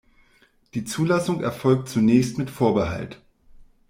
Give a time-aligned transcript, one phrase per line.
[0.73, 3.21] Die Zulassung erfolgt zunächst mit Vorbehalt.